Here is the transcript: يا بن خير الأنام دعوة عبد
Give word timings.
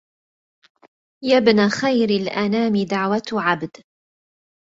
يا 1.23 1.39
بن 1.39 1.69
خير 1.69 2.09
الأنام 2.09 2.73
دعوة 2.85 3.43
عبد 3.43 3.71